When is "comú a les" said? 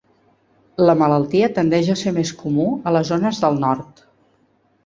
2.41-3.15